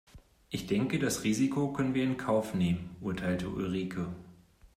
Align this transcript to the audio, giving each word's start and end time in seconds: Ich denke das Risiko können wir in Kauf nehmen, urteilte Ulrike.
Ich 0.49 0.65
denke 0.65 0.97
das 0.97 1.23
Risiko 1.23 1.71
können 1.73 1.93
wir 1.93 2.03
in 2.03 2.17
Kauf 2.17 2.55
nehmen, 2.55 2.95
urteilte 3.01 3.49
Ulrike. 3.49 4.07